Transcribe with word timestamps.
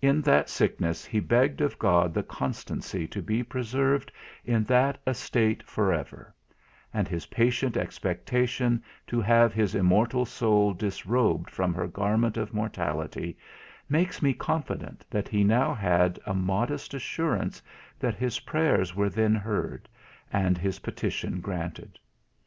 In 0.00 0.22
that 0.22 0.48
sickness 0.48 1.04
he 1.04 1.20
begged 1.20 1.60
of 1.60 1.78
God 1.78 2.14
the 2.14 2.22
constancy 2.22 3.06
to 3.08 3.20
be 3.20 3.42
preserved 3.42 4.10
in 4.46 4.64
that 4.64 4.96
estate 5.06 5.62
for 5.64 5.92
ever; 5.92 6.34
and 6.94 7.06
his 7.06 7.26
patient 7.26 7.76
expectation 7.76 8.82
to 9.08 9.20
have 9.20 9.52
his 9.52 9.74
immortal 9.74 10.24
soul 10.24 10.72
disrobed 10.72 11.50
from 11.50 11.74
her 11.74 11.86
garment 11.86 12.38
of 12.38 12.54
mortality, 12.54 13.36
makes 13.90 14.22
me 14.22 14.32
confident 14.32 15.04
that 15.10 15.28
he 15.28 15.44
now 15.44 15.74
had 15.74 16.18
a 16.24 16.32
modest 16.32 16.94
assurance 16.94 17.60
that 18.00 18.14
his 18.14 18.40
prayers 18.40 18.96
were 18.96 19.10
then 19.10 19.34
heard, 19.34 19.86
and 20.32 20.56
his 20.56 20.78
petition 20.78 21.40
granted. 21.42 21.98